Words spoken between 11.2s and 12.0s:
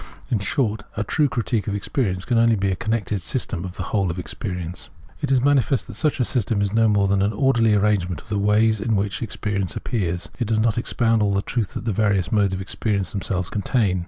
all the truth that the